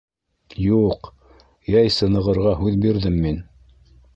—Ю-юҡ, 0.69 1.09
йәй 1.73 1.93
сынығырға 1.99 2.57
һүҙ 2.63 2.81
бирҙем 2.87 3.21
мин. 3.27 3.39